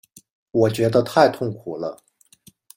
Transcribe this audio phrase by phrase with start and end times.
[0.49, 1.95] 我觉得太痛苦了